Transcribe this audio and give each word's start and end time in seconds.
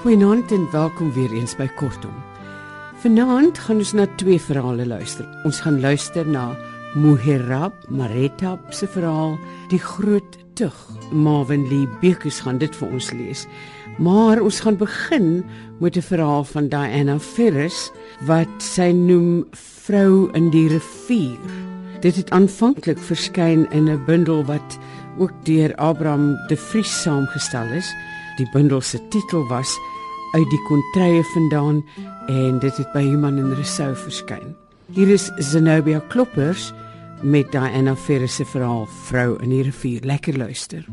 Goeienaand 0.00 0.52
en 0.52 0.70
welkom 0.70 1.12
weer 1.12 1.32
eens 1.32 1.56
by 1.56 1.66
Kortom. 1.76 2.14
Vanaand 3.00 3.58
gaan 3.58 3.76
ons 3.76 3.92
na 3.92 4.06
twee 4.16 4.40
verhale 4.40 4.86
luister. 4.86 5.24
Ons 5.44 5.60
gaan 5.60 5.80
luister 5.80 6.26
na 6.26 6.56
Muherab 6.94 7.72
Maretab 7.88 8.72
se 8.74 8.88
verhaal 8.88 9.38
Die 9.70 9.78
Groot 9.78 10.38
Tug. 10.58 10.74
Marvin 11.12 11.68
Lee 11.68 11.88
Bekus 12.00 12.40
gaan 12.40 12.58
dit 12.58 12.76
vir 12.76 12.88
ons 12.90 13.12
lees. 13.12 13.46
Maar 14.00 14.40
ons 14.40 14.60
gaan 14.60 14.76
begin 14.76 15.44
met 15.78 15.96
'n 15.96 16.02
verhaal 16.02 16.44
van 16.44 16.68
Diana 16.68 17.18
Ferris 17.18 17.90
wat 18.24 18.48
sy 18.56 18.90
noem 18.92 19.46
Vrou 19.52 20.30
in 20.32 20.50
die 20.50 20.68
rivier. 20.68 21.38
Dit 22.00 22.16
het 22.16 22.30
aanvanklik 22.30 22.98
verskyn 22.98 23.70
in 23.70 23.88
'n 23.88 24.04
bundel 24.04 24.44
wat 24.44 24.78
ook 25.18 25.32
deur 25.42 25.74
Abraham 25.74 26.36
de 26.46 26.56
Vries 26.56 27.02
saamgestel 27.02 27.66
is. 27.66 27.94
Die 28.36 28.48
bundel 28.52 28.80
se 28.80 29.08
titel 29.08 29.46
was 29.48 29.78
uit 30.32 30.50
die 30.50 30.62
kontrye 30.68 31.22
vandaan 31.22 31.84
en 32.26 32.58
dit 32.58 32.76
het 32.76 32.92
by 32.92 33.02
Human 33.02 33.38
en 33.38 33.54
Resou 33.54 33.96
verskyn. 33.96 34.56
Hier 34.92 35.08
is 35.08 35.30
Zenobia 35.36 35.98
Kloppers 36.08 36.72
met 37.22 37.52
Diana 37.52 37.96
Ferris 37.96 38.34
se 38.34 38.44
verhaal 38.44 38.86
Vrou 38.86 39.42
in 39.42 39.48
die 39.48 39.62
rivier. 39.62 40.00
Lekker 40.02 40.36
luister. 40.36 40.86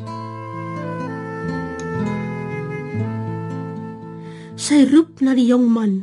Sy 4.58 4.88
roep 4.90 5.22
na 5.22 5.36
die 5.38 5.46
jong 5.52 5.68
man. 5.70 6.00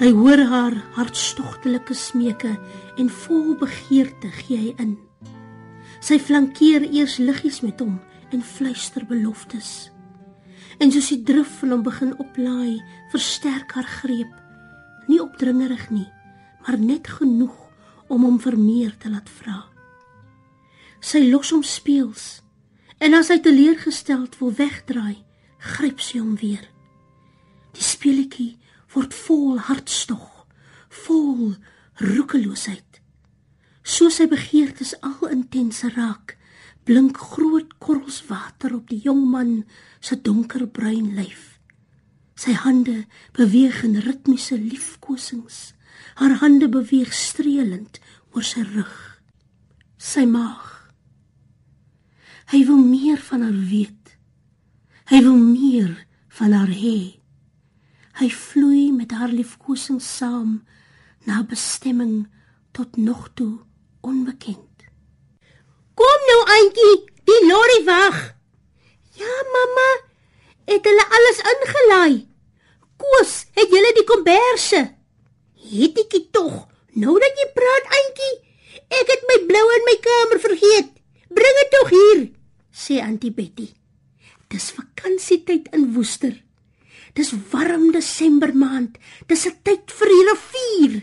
Hy 0.00 0.10
hoor 0.14 0.40
haar 0.50 0.74
hartstogtelike 0.96 1.94
smeke 1.94 2.56
en 2.98 3.10
vol 3.24 3.54
begeerte 3.60 4.30
gee 4.40 4.58
hy 4.58 4.72
in. 4.82 4.96
Sy 6.02 6.18
flankeer 6.22 6.86
eers 6.90 7.20
liggies 7.22 7.62
met 7.62 7.78
hom 7.82 8.00
en 8.34 8.42
fluister 8.42 9.06
beloftes 9.06 9.88
en 10.78 10.92
soos 10.94 11.08
die 11.10 11.22
drif 11.26 11.58
van 11.60 11.74
hom 11.74 11.82
begin 11.82 12.12
oplaai, 12.22 12.78
versterk 13.12 13.72
haar 13.74 13.88
greep. 13.98 14.30
Nie 15.10 15.20
opdringerig 15.22 15.88
nie, 15.90 16.06
maar 16.62 16.78
net 16.78 17.08
genoeg 17.18 17.56
om 18.08 18.24
hom 18.24 18.38
vir 18.42 18.56
meer 18.60 18.94
te 19.00 19.10
laat 19.10 19.28
vra. 19.40 19.64
Sy 21.00 21.24
los 21.26 21.50
hom 21.54 21.64
speels 21.66 22.44
en 23.02 23.14
as 23.14 23.30
hy 23.30 23.38
teleurgesteld 23.42 24.38
wil 24.40 24.54
wegdraai, 24.58 25.22
gryp 25.74 26.02
sy 26.02 26.18
hom 26.22 26.34
weer. 26.38 26.66
Die 27.76 27.84
speletjie 27.84 28.56
word 28.94 29.14
vol 29.26 29.58
hartstog, 29.68 30.46
vol 31.04 31.54
roekeloosheid. 32.00 33.02
Soos 33.88 34.18
sy 34.20 34.28
begeertes 34.30 34.94
al 35.02 35.30
intenser 35.32 35.94
raak, 35.96 36.36
blink 36.88 37.20
groot 37.34 37.74
korrels 37.84 38.22
water 38.28 38.74
op 38.76 38.88
die 38.88 39.00
jong 39.04 39.26
man 39.28 39.52
se 40.00 40.16
donkerbruin 40.16 41.12
lyf. 41.18 41.58
Sy 42.38 42.54
hande 42.62 43.02
beweeg 43.36 43.82
in 43.84 43.98
ritmiese 44.04 44.56
liefkosings. 44.56 45.74
Haar 46.20 46.38
hande 46.40 46.68
beweeg 46.70 47.12
streelend 47.12 47.98
oor 48.32 48.46
sy 48.46 48.62
rug. 48.62 48.96
Sy 49.98 50.24
maag. 50.30 50.92
Hy 52.54 52.62
wil 52.64 52.78
meer 52.80 53.18
van 53.28 53.42
haar 53.44 53.58
weet. 53.72 54.14
Hy 55.10 55.20
wil 55.26 55.36
meer 55.36 55.90
van 56.38 56.54
haar 56.54 56.72
hê. 56.72 57.17
Hy 58.18 58.26
vloei 58.34 58.88
met 58.90 59.12
haar 59.14 59.30
liefkosings 59.30 60.06
saam 60.18 60.64
na 61.28 61.44
bestemming 61.46 62.26
tot 62.74 62.96
nog 62.96 63.28
toe 63.38 63.60
onbekend. 64.02 64.86
Kom 65.94 66.24
nou, 66.30 66.40
Antjie, 66.56 66.96
die 67.30 67.38
lorry 67.46 67.84
wag. 67.86 68.18
Ja, 69.20 69.36
mamma, 69.52 69.86
het 70.66 70.88
hulle 70.90 71.04
alles 71.18 71.38
ingelaai. 71.52 72.16
Koos, 72.98 73.36
het 73.54 73.70
julle 73.70 73.94
die 74.00 74.06
komberse? 74.10 74.82
Het 75.70 76.02
ek 76.02 76.10
dit 76.16 76.26
tog? 76.34 76.66
Nou 76.98 77.14
dat 77.22 77.38
jy 77.38 77.48
praat, 77.54 77.88
Antjie, 78.00 78.34
ek 78.98 79.14
het 79.14 79.30
my 79.30 79.38
blou 79.46 79.64
in 79.76 79.88
my 79.92 79.96
kamer 80.08 80.42
vergeet. 80.48 80.90
Bring 81.38 81.62
dit 81.62 81.72
tog 81.76 81.94
hier, 81.94 82.26
sê 82.74 82.98
Auntie 83.06 83.30
Betty. 83.30 83.70
Dis 84.50 84.72
vakansietyd 84.74 85.70
in 85.70 85.92
Woester. 85.94 86.34
Dis 87.18 87.32
warm 87.50 87.90
Desember 87.90 88.52
maand. 88.54 88.98
Dis 89.26 89.46
'n 89.46 89.56
tyd 89.66 89.90
vir 89.90 90.08
die 90.14 90.24
rivier. 90.30 90.94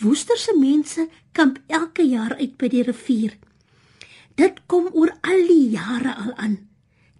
Woester 0.00 0.38
se 0.38 0.54
mense 0.56 1.08
kamp 1.32 1.58
elke 1.68 2.02
jaar 2.02 2.34
uit 2.40 2.56
by 2.56 2.68
die 2.68 2.82
rivier. 2.82 3.36
Dit 4.36 4.64
kom 4.66 4.88
oor 4.92 5.12
al 5.20 5.44
die 5.46 5.68
jare 5.76 6.14
al 6.14 6.32
aan. 6.36 6.56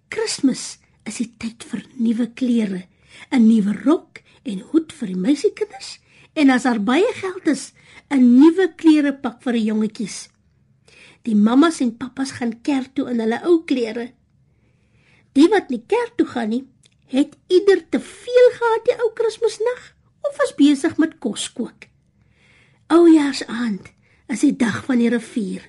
Kersfees 0.09 0.79
is 1.05 1.17
die 1.21 1.31
tyd 1.37 1.63
vir 1.69 1.85
nuwe 1.97 2.27
klere, 2.33 2.87
'n 3.31 3.47
nuwe 3.47 3.73
rok 3.85 4.23
en 4.43 4.59
hoed 4.71 4.91
vir 4.91 5.07
die 5.07 5.21
meisiekinders 5.25 5.99
en 6.33 6.49
as 6.49 6.63
daar 6.63 6.81
baie 6.81 7.13
geld 7.21 7.47
is, 7.47 7.73
'n 8.09 8.39
nuwe 8.39 8.73
klerepak 8.75 9.41
vir 9.43 9.53
die 9.53 9.67
jongetjies. 9.69 10.29
Die 11.23 11.35
mammas 11.35 11.79
en 11.79 11.97
pappas 11.97 12.31
gaan 12.31 12.61
kerk 12.61 12.95
toe 12.95 13.09
in 13.09 13.19
hulle 13.19 13.41
ou 13.45 13.63
klere. 13.65 14.13
Die 15.33 15.47
wat 15.47 15.69
nie 15.69 15.83
kerk 15.87 16.17
toe 16.17 16.25
gaan 16.25 16.49
nie, 16.49 16.65
het 17.11 17.35
ieder 17.47 17.89
te 17.89 17.99
veel 17.99 18.49
gehad 18.57 18.85
die 18.85 18.97
ou 19.01 19.11
Kersnag 19.13 19.93
of 20.21 20.37
was 20.37 20.55
besig 20.57 20.97
met 20.97 21.17
kos 21.19 21.51
kook. 21.53 21.87
Oujaarsaand 22.87 23.91
is 24.27 24.41
die 24.45 24.55
dag 24.57 24.83
van 24.85 25.01
die 25.01 25.09
rivier. 25.09 25.63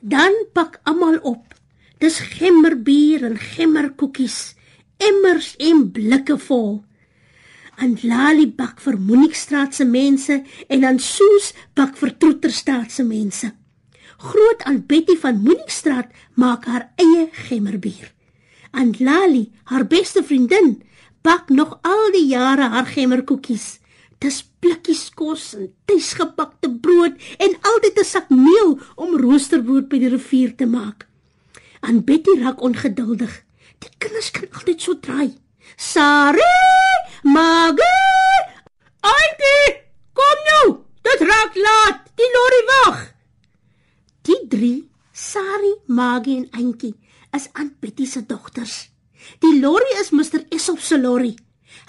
Dan 0.00 0.32
pak 0.52 0.80
almal 0.88 1.18
op. 1.22 1.54
Dis 2.00 2.18
gemmerbier 2.18 3.24
en 3.28 3.36
gemmerkoekies, 3.36 4.54
emmers 4.96 5.52
en 5.60 5.90
blikke 5.92 6.38
vol. 6.38 6.80
En 7.80 7.96
Lali 8.02 8.46
bak 8.48 8.80
vir 8.84 8.96
Monikstraat 9.00 9.76
se 9.76 9.84
mense 9.84 10.42
en 10.68 10.80
dan 10.84 11.00
Soos 11.00 11.52
bak 11.76 11.96
vir 12.00 12.16
Troeterstraat 12.16 12.92
se 12.92 13.04
mense. 13.04 13.52
Groot 14.20 14.64
aan 14.68 14.82
Betty 14.86 15.16
van 15.20 15.40
Monikstraat 15.44 16.12
maak 16.36 16.64
haar 16.68 16.90
eie 17.00 17.28
gemmerbier. 17.48 18.12
En 18.72 18.94
Lali, 18.98 19.50
haar 19.64 19.86
beste 19.86 20.22
vriendin, 20.22 20.82
bak 21.22 21.48
nog 21.48 21.78
al 21.82 22.10
die 22.12 22.26
jare 22.26 22.68
haar 22.72 22.86
gemmerkoekies. 22.86 23.78
Dis 24.20 24.42
blikkies 24.60 25.08
kos 25.16 25.54
en 25.56 25.70
tuisgebakte 25.88 26.70
brood 26.84 27.16
en 27.38 27.56
altyd 27.72 27.98
'n 27.98 28.04
sak 28.04 28.28
meel 28.28 28.78
om 28.94 29.16
roosterbrood 29.16 29.88
by 29.88 29.98
die 29.98 30.12
rivier 30.12 30.56
te 30.56 30.66
maak. 30.66 31.06
Aan 31.80 32.04
Betty 32.04 32.36
raak 32.40 32.60
ongeduldig. 32.60 33.42
Die 33.78 33.92
kinders 33.98 34.30
kan 34.30 34.48
altyd 34.52 34.82
so 34.82 34.98
draai. 35.00 35.32
Sare, 35.76 36.52
Mage, 37.22 37.94
Auntie, 39.00 39.68
kom 40.12 40.38
nou. 40.50 40.66
Dit 41.02 41.20
raak 41.20 41.56
laat. 41.56 42.00
Die 42.14 42.30
lorry 42.34 42.62
wag. 42.70 43.14
Die 44.28 44.40
drie, 44.48 44.90
Sari, 45.12 45.74
Mage 45.86 46.36
en 46.36 46.48
Auntie, 46.50 46.94
is 47.36 47.48
aan 47.52 47.74
Betty 47.80 48.06
se 48.06 48.22
dogters. 48.26 48.90
Die 49.40 49.60
lorry 49.60 49.98
is 50.00 50.10
Mr. 50.10 50.44
Esop 50.50 50.80
se 50.80 50.98
lorry. 51.00 51.34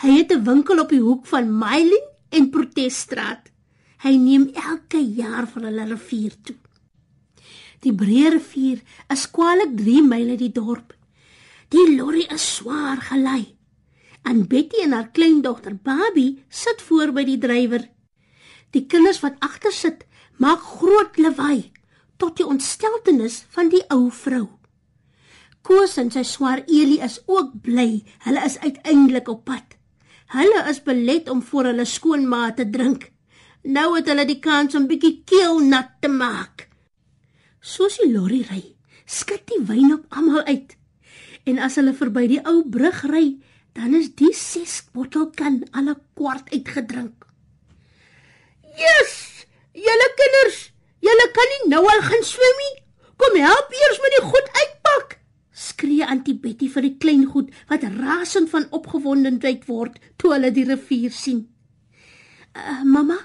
Hy 0.01 0.17
het 0.17 0.31
'n 0.31 0.43
winkel 0.43 0.79
op 0.79 0.89
die 0.89 1.01
hoek 1.01 1.25
van 1.25 1.57
Myling 1.57 2.07
en 2.29 2.49
Protesstraat. 2.49 3.49
Hy 4.03 4.15
neem 4.15 4.49
elke 4.53 4.97
jaar 4.97 5.47
van 5.47 5.63
hulle 5.63 5.85
rivier 5.85 6.33
toe. 6.43 6.55
Die 7.81 7.93
breë 7.93 8.29
rivier 8.33 8.81
is 9.09 9.25
kwaliek 9.31 9.73
3 9.77 10.01
myle 10.05 10.37
die 10.37 10.51
dorp. 10.51 10.93
Die 11.69 11.95
lorry 11.95 12.25
is 12.29 12.55
swaar 12.55 13.01
gelei. 13.01 13.57
En 14.23 14.47
Betty 14.47 14.83
en 14.83 14.91
haar 14.91 15.09
kleindogter 15.11 15.75
Baby 15.75 16.43
sit 16.49 16.81
voor 16.81 17.11
by 17.11 17.23
die 17.23 17.37
drywer. 17.37 17.89
Die 18.71 18.85
kinders 18.85 19.19
wat 19.23 19.39
agter 19.39 19.71
sit, 19.71 20.05
maak 20.37 20.61
groot 20.61 21.17
lawaai 21.17 21.71
tot 22.17 22.37
die 22.37 22.45
ontsteltenis 22.45 23.45
van 23.49 23.69
die 23.69 23.81
ou 23.89 24.11
vrou. 24.11 24.60
Koos 25.61 25.97
en 26.01 26.09
sy 26.09 26.23
swaar 26.25 26.63
Elie 26.65 27.01
is 27.05 27.19
ook 27.29 27.53
bly. 27.61 28.01
Hulle 28.25 28.41
is 28.45 28.57
uiteindelik 28.59 29.29
op 29.29 29.45
pad. 29.45 29.77
Hulle 30.33 30.63
is 30.71 30.81
belet 30.81 31.29
om 31.29 31.41
voor 31.43 31.69
hulle 31.69 31.85
skoonma 31.85 32.51
te 32.57 32.65
drink. 32.69 33.11
Nou 33.61 33.91
het 33.93 34.07
hulle 34.09 34.25
die 34.25 34.39
kans 34.41 34.75
om 34.75 34.87
bietjie 34.89 35.21
keel 35.27 35.59
nat 35.61 35.99
te 36.01 36.09
maak. 36.09 36.65
Soos 37.61 37.99
die 38.01 38.09
lorry 38.09 38.41
ry, 38.49 38.61
skud 39.05 39.43
die 39.51 39.61
wyn 39.69 39.93
op 39.99 40.17
almal 40.17 40.41
uit. 40.49 40.73
En 41.45 41.61
as 41.61 41.77
hulle 41.77 41.93
verby 41.93 42.25
die 42.31 42.41
ou 42.47 42.63
brug 42.73 43.03
ry, 43.11 43.25
dan 43.77 43.93
is 43.97 44.09
die 44.17 44.33
ses 44.33 44.81
bottelkan 44.95 45.61
al 45.77 45.93
'n 45.93 46.01
kwart 46.17 46.49
uitgedrink. 46.49 47.25
"Yes! 48.81 49.45
Julle 49.73 50.07
kinders, 50.19 50.73
julle 50.99 51.27
kan 51.37 51.49
nie 51.51 51.69
nou 51.69 51.83
al 51.85 52.01
gaan 52.01 52.23
swem 52.23 52.57
nie. 52.65 52.75
Kom 53.17 53.35
help 53.35 53.67
eers 53.71 53.99
met 54.01 54.13
die 54.17 54.25
goed 54.31 54.47
uitpak." 54.61 54.80
Skree 55.61 56.05
Auntie 56.07 56.37
Betty 56.41 56.69
vir 56.73 56.87
die 56.87 56.97
klein 56.97 57.25
goed 57.29 57.51
wat 57.69 57.85
rasend 57.99 58.49
van 58.49 58.69
opgewondenheid 58.71 59.67
word 59.69 59.99
toe 60.17 60.33
hulle 60.33 60.51
die 60.55 60.65
rivier 60.65 61.13
sien. 61.13 61.45
Uh, 62.51 62.81
mamma, 62.83 63.17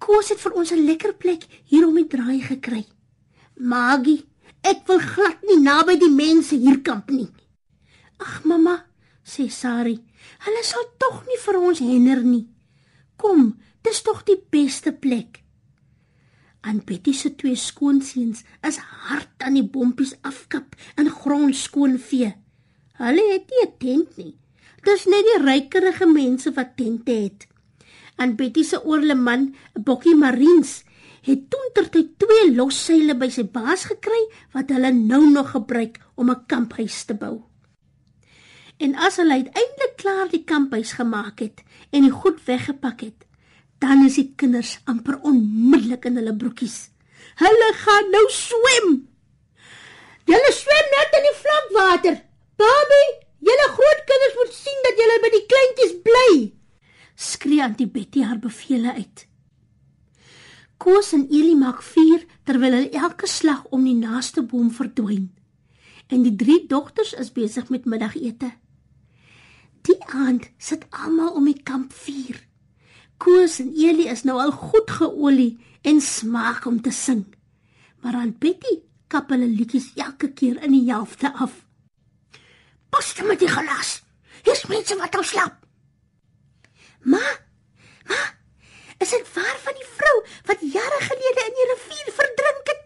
Koos 0.00 0.30
het 0.32 0.40
vir 0.40 0.54
ons 0.56 0.72
'n 0.72 0.86
lekker 0.88 1.12
plek 1.22 1.42
hier 1.70 1.86
om 1.86 1.96
die 1.98 2.08
draai 2.08 2.40
gekry. 2.40 2.84
Magie, 3.60 4.24
ek 4.62 4.86
wil 4.88 4.98
glad 4.98 5.42
nie 5.44 5.60
naby 5.60 5.98
die 6.00 6.14
mense 6.14 6.56
hier 6.56 6.80
kamp 6.80 7.10
nie. 7.10 7.28
Ag 8.18 8.44
mamma, 8.44 8.86
sê 9.24 9.50
Sari, 9.50 9.98
hulle 10.44 10.62
sal 10.64 10.86
tog 10.98 11.26
nie 11.26 11.38
vir 11.44 11.60
ons 11.60 11.78
hinder 11.78 12.22
nie. 12.24 12.48
Kom, 13.16 13.60
dis 13.82 14.02
tog 14.02 14.24
die 14.24 14.40
beste 14.50 14.92
plek. 14.92 15.44
Aan 16.60 16.82
Betty 16.84 17.12
se 17.12 17.34
twee 17.34 17.56
skoonseuns 17.56 18.42
is 18.68 18.76
hard 18.76 19.46
aan 19.46 19.56
die 19.56 19.64
bompies 19.64 20.12
afkap 20.20 20.76
en 21.00 21.08
grond 21.08 21.56
skoonvee. 21.56 22.34
Hulle 23.00 23.24
het 23.32 23.48
nie 23.48 23.64
'n 23.66 23.76
tent 23.78 24.16
nie. 24.16 24.34
Dis 24.84 25.06
net 25.06 25.24
die 25.24 25.40
rykerige 25.44 26.06
mense 26.06 26.52
wat 26.52 26.76
tente 26.76 27.12
het. 27.12 27.46
Aan 28.16 28.36
Betty 28.36 28.62
se 28.62 28.84
oorle 28.84 29.14
man, 29.14 29.54
bokkie 29.72 30.14
Marines, 30.14 30.84
het 31.22 31.50
toentertyd 31.50 32.18
twee 32.18 32.52
losseile 32.54 33.14
by 33.14 33.28
sy 33.28 33.44
baas 33.44 33.84
gekry 33.84 34.20
wat 34.52 34.70
hulle 34.72 34.92
nou 34.92 35.30
nog 35.30 35.50
gebruik 35.50 36.00
om 36.14 36.30
'n 36.30 36.44
kamphuis 36.46 37.04
te 37.04 37.14
bou. 37.14 37.42
En 38.76 38.94
as 38.96 39.16
hulle 39.16 39.32
uiteindelik 39.32 39.96
klaar 39.96 40.28
die 40.28 40.44
kamphuis 40.44 40.92
gemaak 40.92 41.40
het 41.40 41.62
en 41.90 42.02
die 42.02 42.10
goed 42.22 42.44
weggepak 42.44 43.00
het, 43.00 43.26
dan 43.80 44.04
is 44.04 44.18
die 44.20 44.28
kinders 44.36 44.76
amper 44.90 45.18
onmiddellik 45.26 46.04
in 46.08 46.18
hulle 46.20 46.34
broekies. 46.36 46.90
Hulle 47.40 47.70
gaan 47.80 48.10
nou 48.12 48.26
swem. 48.34 48.90
Julle 50.28 50.52
swem 50.54 50.92
net 50.94 51.16
in 51.18 51.26
die 51.26 51.38
vlakwater. 51.38 52.20
Baby, 52.60 53.02
julle 53.48 53.68
groot 53.76 54.02
kinders 54.10 54.36
moet 54.38 54.54
sien 54.54 54.84
dat 54.86 55.00
julle 55.00 55.18
by 55.24 55.32
die 55.34 55.46
kleintjies 55.52 55.94
bly. 56.04 56.30
Skree 57.20 57.64
Auntie 57.64 57.88
Betty 57.88 58.24
haar 58.24 58.40
bevele 58.40 58.94
uit. 58.96 59.24
Koos 60.80 61.12
en 61.16 61.26
Elie 61.28 61.56
maak 61.56 61.82
vuur 61.84 62.24
terwyl 62.48 62.76
hulle 62.76 63.00
elke 63.00 63.28
slag 63.28 63.66
om 63.72 63.84
die 63.84 63.96
naaste 63.96 64.44
boom 64.44 64.70
verdwyn. 64.72 65.28
En 66.08 66.24
die 66.24 66.36
drie 66.36 66.62
dogters 66.68 67.12
is 67.20 67.32
besig 67.32 67.68
met 67.72 67.88
middagete. 67.88 68.52
Die 69.88 69.98
aand 70.12 70.48
sit 70.58 70.86
almal 70.90 71.36
om 71.36 71.48
die 71.48 71.60
kampvuur. 71.64 72.40
Koos 73.20 73.58
en 73.60 73.72
Elie 73.76 74.08
is 74.08 74.24
nou 74.24 74.38
al 74.40 74.52
goed 74.52 74.90
geolie 74.96 75.58
en 75.84 76.00
smaak 76.00 76.64
om 76.66 76.80
te 76.80 76.92
sing. 76.94 77.26
Maar 78.00 78.16
aan 78.22 78.36
Betty 78.40 78.78
kap 79.12 79.32
hulle 79.34 79.48
liedjies 79.48 79.90
elke 80.00 80.30
keer 80.32 80.60
in 80.64 80.72
die 80.72 80.86
helfte 80.88 81.32
af. 81.34 81.52
Pas 82.90 83.10
jy 83.16 83.26
met 83.28 83.42
die 83.42 83.50
glas? 83.50 83.98
Hier's 84.46 84.64
mense 84.72 84.96
wat 84.96 85.16
al 85.18 85.26
slaap. 85.26 85.58
Ma, 87.04 87.20
ma, 88.08 88.20
is 89.00 89.12
dit 89.12 89.28
waar 89.34 89.58
van 89.64 89.76
die 89.76 89.88
vrou 89.96 90.16
wat 90.48 90.64
jare 90.76 91.00
gelede 91.04 91.44
in 91.48 91.58
die 91.58 91.68
rivier 91.74 92.12
verdrink 92.16 92.72
het? 92.72 92.82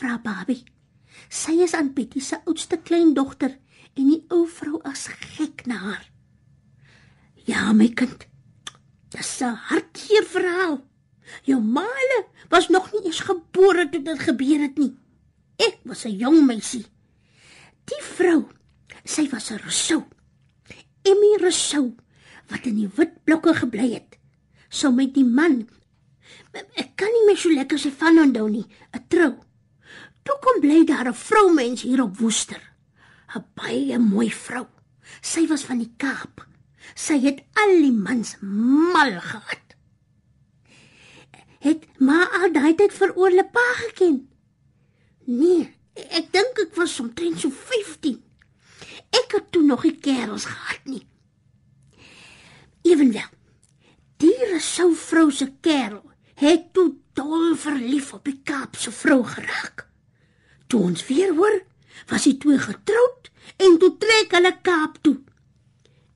Vra 0.00 0.18
Baby. 0.24 0.58
Sy 1.32 1.56
is 1.64 1.76
aan 1.76 1.94
Betty 1.96 2.20
se 2.20 2.40
oudste 2.44 2.76
kleindogter 2.76 3.56
en 3.96 4.08
die 4.08 4.20
ou 4.32 4.44
vrou 4.48 4.82
as 4.88 5.06
gek 5.36 5.64
na 5.68 5.80
haar. 5.86 6.04
Ja, 7.48 7.72
my 7.72 7.88
kind. 7.96 8.28
Dis 9.12 9.40
'n 9.40 9.56
hartseer 9.68 10.24
verhaal. 10.24 10.76
Jou 11.44 11.60
maale 11.60 12.26
was 12.48 12.68
nog 12.68 12.92
nie 12.92 13.04
eens 13.04 13.20
gebore 13.20 13.88
toe 13.88 14.02
dit 14.02 14.18
gebeur 14.18 14.60
het 14.60 14.78
nie. 14.78 14.94
Ek 15.56 15.78
was 15.84 16.04
'n 16.04 16.16
jong 16.16 16.46
meisie. 16.46 16.86
Die 17.84 18.02
vrou, 18.02 18.48
sy 19.04 19.28
was 19.28 19.50
'n 19.50 19.60
Rousseau. 19.64 20.04
Emmy 21.02 21.36
Rousseau 21.40 21.94
wat 22.48 22.66
in 22.66 22.76
die 22.76 22.90
wit 22.96 23.24
blokke 23.24 23.54
gebly 23.54 23.92
het. 23.92 24.18
So 24.68 24.92
met 24.92 25.14
die 25.14 25.24
man. 25.24 25.68
Ek 26.52 26.96
kan 26.96 27.08
nie 27.12 27.26
meer 27.26 27.36
so 27.36 27.50
lekker 27.50 27.78
sy 27.78 27.90
van 27.90 28.18
onthou 28.18 28.48
nie. 28.50 28.66
'n 28.92 29.04
Trou. 29.08 29.34
Toe 30.22 30.38
kom 30.40 30.60
bly 30.60 30.84
daar 30.84 31.08
'n 31.08 31.14
vroumens 31.14 31.82
hier 31.82 32.02
op 32.02 32.16
Woester. 32.18 32.62
'n 33.34 33.44
Baie 33.54 33.98
mooi 33.98 34.30
vrou. 34.30 34.66
Sy 35.20 35.46
was 35.46 35.64
van 35.64 35.78
die 35.78 35.92
Kaap. 35.96 36.51
Sy 36.94 37.18
het 37.24 37.42
al 37.58 37.76
die 37.80 37.92
mans 37.92 38.36
mal 38.40 39.18
gehad. 39.20 39.76
Het 41.62 41.86
ma 42.02 42.24
al 42.40 42.52
daai 42.52 42.74
tyd 42.74 42.92
vir 42.92 43.14
oorle 43.16 43.44
pa 43.54 43.66
geken? 43.84 44.18
Nee, 45.30 45.68
ek 45.94 46.32
dink 46.34 46.58
ek 46.66 46.74
was 46.76 46.98
omtrent 47.00 47.40
so 47.40 47.50
15. 47.50 48.18
Ek 49.12 49.36
het 49.36 49.52
toe 49.54 49.62
nog 49.62 49.84
nie 49.86 49.94
kerels 50.02 50.48
gehad 50.50 50.88
nie. 50.90 51.04
Ewenwel, 52.82 53.28
die 54.18 54.58
sou 54.60 54.90
vrou 54.98 55.30
se 55.30 55.46
kerel 55.60 56.02
het 56.42 56.72
toe 56.74 56.88
dol 57.14 57.54
verlief 57.56 58.12
op 58.16 58.24
die 58.26 58.40
Kaapse 58.44 58.90
vrou 58.90 59.22
geraak. 59.24 59.86
Toe 60.66 60.80
ons 60.88 61.06
weer 61.06 61.34
hoor, 61.36 61.60
was 62.10 62.26
die 62.26 62.36
twee 62.42 62.58
getroud 62.58 63.30
en 63.62 63.78
toe 63.78 63.92
trek 64.02 64.34
hulle 64.34 64.54
Kaap 64.66 64.98
toe. 65.06 65.20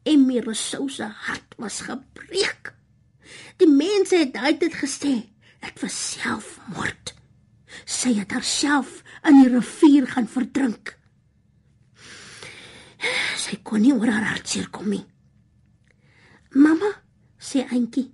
Emmy 0.07 0.39
Rousseau 0.41 0.89
se 0.89 1.03
hart 1.03 1.55
was 1.59 1.81
gebreek. 1.81 2.73
Die 3.59 3.69
mense 3.69 4.21
het 4.21 4.35
daai 4.37 4.55
tyd 4.61 4.77
gesê 4.79 5.15
dit 5.67 5.81
was 5.83 5.97
selfmoord. 6.13 7.15
Sy 7.83 8.13
het 8.21 8.35
haarself 8.37 9.01
in 9.27 9.41
die 9.41 9.51
rivier 9.51 10.07
gaan 10.13 10.29
verdrink. 10.31 10.95
Sy 13.37 13.59
kon 13.67 13.83
nie 13.83 13.95
oor 13.97 14.11
haar 14.11 14.31
hartseer 14.31 14.71
kom 14.71 14.89
nie. 14.95 15.03
Mamma, 16.55 16.93
sê 17.37 17.67
Antjie, 17.67 18.09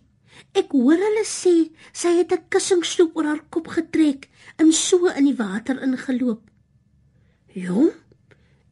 ek 0.57 0.73
hoor 0.73 0.99
hulle 0.99 1.27
sê 1.29 1.55
sy 1.93 2.17
het 2.19 2.33
'n 2.33 2.49
kussingsloop 2.49 3.17
oor 3.17 3.29
haar 3.31 3.45
kop 3.53 3.69
getrek 3.69 4.31
en 4.59 4.73
so 4.73 5.13
in 5.13 5.29
die 5.29 5.37
water 5.37 5.77
ingeloop. 5.83 6.43
Jong, 7.53 7.93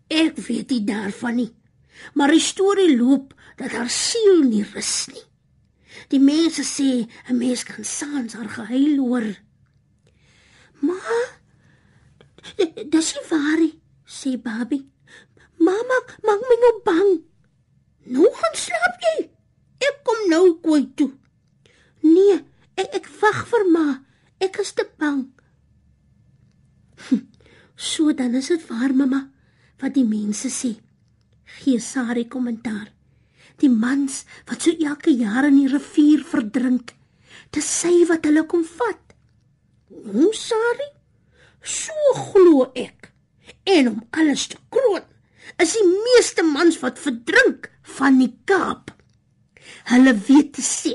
ek 0.09 0.37
weet 0.49 0.71
nie 0.71 0.85
daarvan 0.85 1.37
nie 1.37 1.53
maar 2.15 2.33
die 2.33 2.43
storie 2.43 2.97
loop 2.97 3.35
dat 3.57 3.73
haar 3.77 3.91
siel 3.91 4.43
nie 4.49 4.65
rus 4.73 5.07
nie. 5.13 5.27
Die 6.09 6.21
mense 6.21 6.65
sê 6.65 7.07
'n 7.29 7.39
mens 7.39 7.63
kan 7.65 7.85
saans 7.85 8.35
haar 8.35 8.49
gehuil 8.49 8.97
hoor. 8.99 9.29
Maar 10.81 11.27
dis 12.95 13.15
nie 13.15 13.27
waar 13.31 13.59
nie, 13.59 13.81
sê 14.07 14.37
Baby. 14.37 14.87
Mamma, 15.59 15.99
maak 16.25 16.41
my 16.49 16.57
nou 16.61 16.77
bang. 16.85 17.13
Nou 18.05 18.29
gaan 18.33 18.57
slaap 18.57 18.97
jy. 19.05 19.31
Ek 19.79 20.01
kom 20.05 20.29
nou 20.29 20.61
kooi 20.65 20.87
toe. 20.97 21.13
Nee, 22.01 22.41
ek 22.77 22.95
ek 23.01 23.09
wag 23.21 23.47
vir 23.51 23.65
ma. 23.71 23.87
Ek 24.41 24.57
is 24.59 24.73
te 24.73 24.89
bang. 24.99 25.29
Hm, 27.09 27.27
so 27.91 28.13
dan 28.13 28.35
is 28.35 28.49
dit 28.49 28.67
waar 28.69 28.95
mamma 28.95 29.31
wat 29.81 29.95
die 29.95 30.05
mense 30.05 30.49
sê 30.53 30.75
gee 31.61 31.81
Sari 31.81 32.27
kommentaar. 32.29 32.89
Die 33.61 33.69
mans 33.69 34.25
wat 34.49 34.65
so 34.65 34.73
elke 34.73 35.13
jaar 35.13 35.49
in 35.49 35.59
die 35.61 35.69
rivier 35.69 36.25
verdrink, 36.25 36.95
dis 37.53 37.69
sy 37.81 37.93
wat 38.09 38.25
hulle 38.29 38.47
kom 38.49 38.65
vat. 38.65 39.15
Hoe 39.91 40.33
Sari? 40.37 40.89
So 41.61 42.15
glo 42.17 42.71
ek. 42.73 43.11
En 43.69 43.91
om 43.91 43.99
alles 44.17 44.47
te 44.49 44.61
kroon, 44.73 45.05
is 45.61 45.75
die 45.77 45.89
meeste 45.91 46.45
mans 46.47 46.79
wat 46.81 47.01
verdrink 47.03 47.69
van 47.99 48.17
die 48.23 48.33
Kaap. 48.49 48.95
Hulle 49.91 50.15
weet 50.29 50.55
te 50.57 50.65
sê 50.65 50.95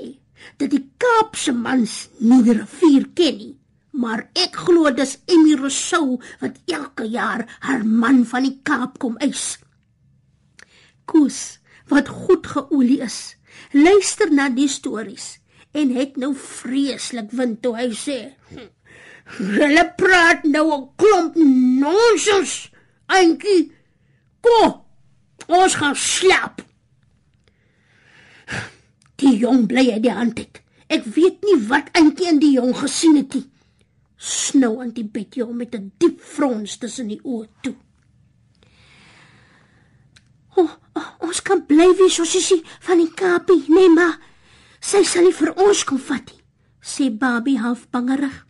dat 0.57 0.71
die 0.71 0.81
Kaapse 1.01 1.53
mans 1.53 2.05
nie 2.23 2.41
die 2.47 2.57
rivier 2.57 3.05
ken 3.17 3.37
nie. 3.41 3.53
Maar 3.95 4.25
ek 4.35 4.57
glo 4.65 4.89
dis 4.91 5.15
Emmy 5.31 5.53
Rousseau 5.59 6.17
wat 6.41 6.57
elke 6.71 7.05
jaar 7.11 7.45
haar 7.67 7.85
man 7.85 8.23
van 8.27 8.47
die 8.47 8.57
Kaap 8.67 8.97
kom 8.99 9.15
eis 9.23 9.53
koes 11.05 11.59
wat 11.91 12.07
goed 12.09 12.47
geolie 12.47 13.01
is. 13.05 13.35
Luister 13.71 14.31
na 14.33 14.49
die 14.49 14.69
stories 14.71 15.37
en 15.75 15.91
het 15.95 16.17
nou 16.17 16.31
vreeslik 16.35 17.31
wind 17.35 17.61
toe 17.63 17.75
hy 17.77 17.89
sê. 17.97 18.19
Hulle 19.37 19.85
praat 19.97 20.43
nou 20.43 20.67
'n 20.73 20.89
klomp 20.95 21.35
nonsens. 21.81 22.71
Eintjie, 23.07 23.71
kom. 24.41 24.81
Ons 25.47 25.75
gaan 25.75 25.95
slaap. 25.95 26.61
Die 29.15 29.37
jong 29.37 29.67
bly 29.67 29.91
uit 29.91 30.03
die 30.03 30.11
hand 30.11 30.37
het. 30.39 30.61
Ek 30.87 31.05
weet 31.05 31.43
nie 31.43 31.57
wat 31.67 31.89
eintjie 31.97 32.27
in 32.27 32.39
die 32.39 32.53
jong 32.57 32.75
gesien 32.77 33.15
het 33.17 33.33
nie. 33.33 33.45
Snou 34.17 34.79
aan 34.81 34.93
die 34.95 35.05
bed 35.05 35.35
jy 35.35 35.45
met 35.45 35.75
'n 35.75 35.91
diep 35.97 36.21
frons 36.21 36.77
tussen 36.77 37.07
die 37.07 37.21
oë 37.23 37.47
toe. 37.61 37.75
Oh, 40.55 40.71
oh, 40.95 41.09
ons 41.27 41.41
kan 41.43 41.61
bly 41.67 41.89
wie 41.99 42.09
so 42.11 42.25
sisie 42.27 42.61
van 42.87 43.01
die 43.01 43.11
Kaapie, 43.11 43.65
nee 43.67 43.91
ma. 43.91 44.07
Sy 44.79 45.03
sal 45.03 45.27
nie 45.27 45.35
vir 45.35 45.53
ons 45.59 45.83
kom 45.87 45.99
vat 46.09 46.29
nie, 46.31 46.41
sê 46.79 47.09
Baby 47.09 47.57
half 47.59 47.87
bangerig. 47.91 48.43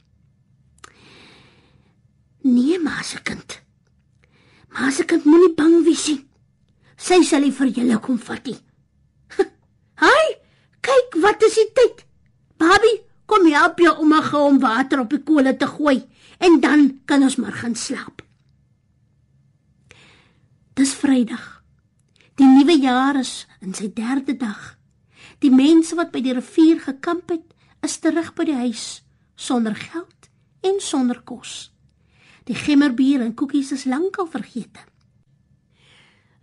Nee 2.45 2.77
ma 2.77 3.01
se 3.01 3.21
kind. 3.25 3.59
Ma 4.75 4.91
se 4.93 5.05
kind 5.09 5.25
moenie 5.25 5.55
bang 5.57 5.79
wees 5.85 6.07
nie. 6.11 6.19
Sy 6.97 7.23
sal 7.25 7.41
nie 7.41 7.55
vir 7.55 7.73
julle 7.73 8.01
kom 8.03 8.19
vat 8.27 8.45
nie. 8.45 8.59
Haai, 10.03 10.27
kyk 10.85 11.17
wat 11.23 11.41
is 11.47 11.57
die 11.61 11.71
tyd. 11.73 12.05
kom 13.25 13.47
help 13.51 13.79
jou 13.79 13.93
ouma 13.99 14.21
gou 14.21 14.45
om 14.49 14.59
water 14.61 15.01
op 15.01 15.09
die 15.09 15.23
kole 15.23 15.55
te 15.57 15.67
gooi 15.67 15.97
en 16.45 16.59
dan 16.61 16.87
kan 17.05 17.23
ons 17.23 17.37
maar 17.41 17.53
gaan 17.53 17.75
slaap. 17.75 18.21
Dis 20.75 20.93
Vrydag. 20.93 21.54
Die 22.35 22.47
nuwe 22.47 22.75
jaar 22.83 23.15
is 23.15 23.45
in 23.63 23.71
sy 23.75 23.87
3de 23.95 24.33
dag. 24.35 24.73
Die 25.39 25.51
mense 25.51 25.95
wat 25.95 26.11
by 26.11 26.19
die 26.23 26.33
rivier 26.35 26.81
gekamp 26.83 27.31
het, 27.31 27.53
is 27.85 27.95
terug 28.03 28.33
by 28.35 28.43
die 28.49 28.57
huis 28.59 29.05
sonder 29.39 29.75
geld 29.75 30.27
en 30.65 30.81
sonder 30.83 31.21
kos. 31.23 31.71
Die 32.47 32.57
gemmerbier 32.57 33.23
en 33.23 33.33
koekies 33.39 33.71
is 33.75 33.85
lankal 33.87 34.27
vergeet. 34.31 34.81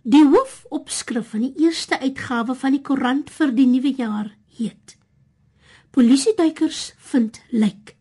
Die 0.03 0.23
hoofopskrif 0.25 1.29
van 1.35 1.45
die 1.45 1.67
eerste 1.67 1.99
uitgawe 2.01 2.55
van 2.57 2.75
die 2.75 2.81
koerant 2.83 3.29
vir 3.31 3.53
die 3.55 3.67
nuwe 3.69 3.93
jaar 3.95 4.31
heet: 4.57 4.97
Polisieduikers 5.93 6.93
vind 7.11 7.39
lijk. 7.51 7.95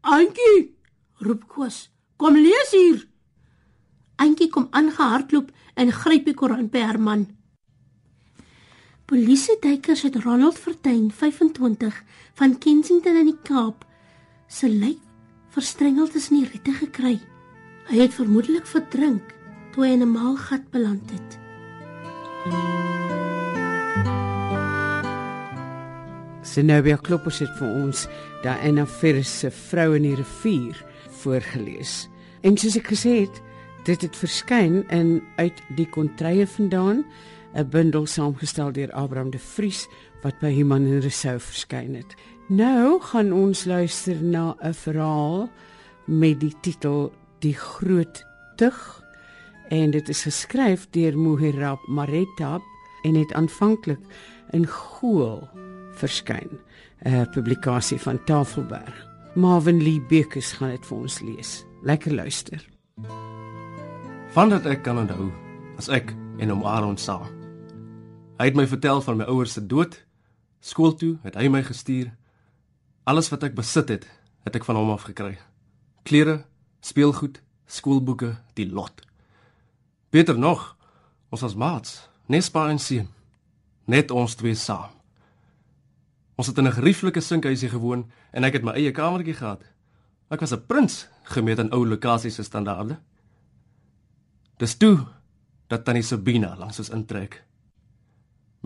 "Antjie," 0.00 0.74
roep 1.22 1.46
Koos, 1.48 1.90
"kom 2.16 2.34
lees 2.34 2.74
hier." 2.74 3.06
Antjie 4.18 4.50
kom 4.50 4.66
aangehardloop 4.70 5.50
en 5.78 5.92
gryp 5.94 6.24
die 6.26 6.34
koerant 6.34 6.72
by 6.74 6.82
haar 6.82 6.98
man. 7.00 7.28
Polisieduikers 9.08 10.02
het 10.04 10.18
Ronald 10.24 10.58
Vertuin 10.58 11.10
25 11.14 12.02
van 12.40 12.58
Kensington 12.58 13.16
in 13.16 13.30
die 13.30 13.38
Kaap 13.46 13.86
se 14.48 14.68
lijk 14.68 15.00
verstrengel 15.54 16.08
tussen 16.12 16.40
die 16.40 16.48
riete 16.50 16.74
gekry. 16.76 17.16
Hy 17.88 18.02
het 18.02 18.14
vermoedelik 18.18 18.66
verdrink 18.68 19.32
toe 19.72 19.86
hy 19.86 19.92
in 19.96 20.02
'n 20.02 20.12
maalgat 20.12 20.70
beland 20.70 21.10
het. 21.10 21.38
Zenobia 26.42 26.96
Kloppers 26.96 27.38
het 27.38 27.52
vir 27.58 27.68
ons 27.68 28.06
Diana 28.42 28.86
Ferris 28.86 29.38
se 29.40 29.50
Vrou 29.50 29.96
in 29.96 30.02
die 30.02 30.14
rivier 30.14 30.84
voorgeles. 31.22 32.08
En 32.42 32.56
soos 32.56 32.76
ek 32.76 32.88
gesê 32.92 33.20
het, 33.20 33.42
dit 33.84 34.02
het 34.02 34.16
verskyn 34.16 34.88
in 34.88 35.22
uit 35.36 35.62
die 35.76 35.88
kontrye 35.88 36.46
vandaan 36.46 37.04
'n 37.54 37.68
bundel 37.70 38.06
saamgestel 38.06 38.72
deur 38.72 38.92
Abraham 38.92 39.30
de 39.30 39.38
Vries 39.38 39.88
wat 40.22 40.38
by 40.40 40.50
Human 40.52 40.86
en 40.86 41.00
Resou 41.00 41.38
verskyn 41.40 41.94
het. 41.94 42.14
Nou 42.48 43.00
gaan 43.00 43.32
ons 43.32 43.64
luister 43.64 44.22
na 44.22 44.56
'n 44.62 44.74
verhaal 44.74 45.50
met 46.04 46.40
die 46.40 46.54
titel 46.60 47.12
Die 47.38 47.54
Groot 47.54 48.24
Tug 48.56 49.04
en 49.68 49.90
dit 49.90 50.08
is 50.08 50.22
geskryf 50.22 50.86
deur 50.90 51.18
Mohirab 51.18 51.86
Maretab 51.86 52.62
en 53.02 53.14
het 53.14 53.32
aanvanklik 53.32 54.00
in 54.50 54.66
Gool 54.66 55.48
verskyn, 55.92 56.58
'n 57.04 57.30
publikasie 57.30 58.00
van 58.00 58.24
Tafelberg. 58.24 59.06
Marvin 59.34 59.82
Lee 59.82 60.00
Bekes 60.08 60.52
gaan 60.52 60.70
dit 60.70 60.86
vir 60.86 60.96
ons 60.96 61.20
lees. 61.20 61.64
Lekker 61.82 62.14
luister. 62.14 62.77
Vandat 64.28 64.66
ek 64.68 64.82
kan 64.84 64.98
onthou, 65.00 65.30
as 65.80 65.86
ek 65.88 66.10
en 66.36 66.50
hom 66.52 66.64
Aaron 66.68 66.98
saam 67.00 67.24
Hy 68.36 68.50
het 68.50 68.58
my 68.58 68.66
vertel 68.68 69.00
van 69.02 69.16
my 69.16 69.24
ouers 69.24 69.54
se 69.56 69.62
dood. 69.66 69.96
Skool 70.60 70.92
toe 70.94 71.16
het 71.24 71.34
hy 71.34 71.48
my 71.50 71.62
gestuur. 71.64 72.12
Alles 73.08 73.32
wat 73.32 73.46
ek 73.48 73.56
besit 73.56 73.88
het, 73.88 74.04
het 74.44 74.58
ek 74.60 74.66
van 74.68 74.76
hom 74.76 74.92
af 74.92 75.08
gekry. 75.08 75.38
Klere, 76.06 76.44
speelgoed, 76.84 77.40
skoolboeke, 77.66 78.36
die 78.54 78.68
lot. 78.68 79.00
Beter 80.14 80.38
nog, 80.38 80.76
ons 81.32 81.42
was 81.42 81.56
maats, 81.56 81.96
nespa 82.28 82.68
en 82.68 82.78
seun. 82.78 83.08
Net 83.88 84.12
ons 84.14 84.36
twee 84.38 84.54
saam. 84.54 84.92
Ons 86.36 86.52
het 86.52 86.58
in 86.58 86.68
'n 86.68 86.78
gerieflike 86.78 87.20
sinkhuisie 87.20 87.68
gewoon 87.68 88.10
en 88.30 88.44
ek 88.44 88.52
het 88.52 88.62
my 88.62 88.76
eie 88.76 88.92
kamertjie 88.92 89.34
gehad. 89.34 89.64
Ek 90.30 90.40
was 90.40 90.52
'n 90.52 90.66
prins 90.66 91.08
gemeet 91.24 91.58
aan 91.58 91.72
ou 91.72 91.86
lokasies 91.86 92.34
se 92.34 92.42
standaarde. 92.42 93.00
Dis 94.58 94.74
toe 94.76 95.06
dat 95.70 95.84
tannie 95.86 96.02
Sabina 96.02 96.56
langs 96.58 96.80
ons 96.82 96.90
intrek. 96.90 97.44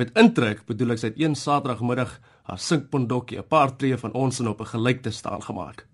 Met 0.00 0.14
intrek 0.16 0.62
bedoel 0.64 0.94
ek 0.94 1.02
sy 1.02 1.10
het 1.10 1.18
een 1.20 1.34
Saterdagmiddag 1.36 2.14
haar 2.48 2.58
sinkpondokkie 2.58 3.38
'n 3.38 3.48
paar 3.48 3.76
tree 3.76 3.96
van 3.96 4.12
ons 4.12 4.40
in 4.40 4.48
op 4.48 4.60
'n 4.60 4.72
gelykte 4.72 5.10
staan 5.10 5.42
gemaak. 5.42 5.86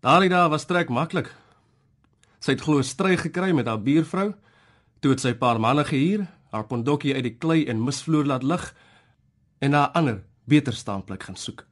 Daardie 0.00 0.30
dag 0.30 0.48
was 0.48 0.64
trek 0.64 0.88
maklik. 0.88 1.34
Sy 2.40 2.52
het 2.52 2.60
glo 2.60 2.82
stry 2.82 3.16
gekry 3.16 3.52
met 3.52 3.66
haar 3.66 3.82
buurvrou, 3.82 4.34
toe 5.00 5.10
het 5.10 5.20
sy 5.20 5.28
'n 5.28 5.38
paar 5.38 5.60
manne 5.60 5.84
gehuur, 5.84 6.26
haar 6.50 6.66
pondokkie 6.66 7.14
uit 7.14 7.22
die 7.22 7.38
klei 7.38 7.66
en 7.66 7.84
misvloer 7.84 8.24
laat 8.24 8.42
lig 8.42 8.74
en 9.60 9.70
na 9.70 9.86
'n 9.86 9.92
ander, 9.92 10.24
beter 10.44 10.72
staanplek 10.72 11.22
gaan 11.22 11.36
soek. 11.36 11.66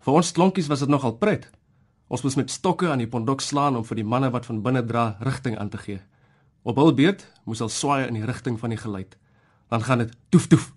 Vir 0.00 0.14
ons 0.14 0.32
klonkies 0.32 0.66
was 0.66 0.80
dit 0.80 0.88
nogal 0.88 1.12
pret. 1.12 1.50
Ons 2.10 2.22
moes 2.26 2.36
met 2.36 2.50
stokke 2.50 2.90
aan 2.90 2.98
die 2.98 3.08
pondok 3.08 3.40
slaan 3.40 3.78
om 3.78 3.86
vir 3.86 4.02
die 4.02 4.04
manne 4.04 4.30
wat 4.34 4.46
van 4.46 4.62
binne 4.62 4.82
dra 4.82 5.16
rigting 5.22 5.56
aan 5.58 5.70
te 5.70 5.78
gee. 5.78 6.00
Op 6.66 6.76
hul 6.76 6.94
beurt 6.94 7.22
moes 7.46 7.62
hulle 7.62 7.70
swaai 7.70 8.08
in 8.08 8.18
die 8.18 8.26
rigting 8.26 8.58
van 8.58 8.74
die 8.74 8.80
geluid 8.80 9.16
dan 9.70 9.82
gaan 9.82 9.98
dit 9.98 10.16
toef 10.28 10.46
toef 10.46 10.72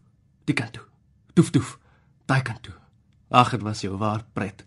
die 0.45 0.53
kant 0.53 0.73
toe. 0.77 0.83
Toef 1.33 1.49
toef 1.49 1.77
daai 2.29 2.41
kant 2.45 2.61
toe. 2.63 2.75
Ag, 3.33 3.49
dit 3.51 3.63
was 3.65 3.81
jou 3.81 3.97
waar 3.97 4.21
pret. 4.33 4.65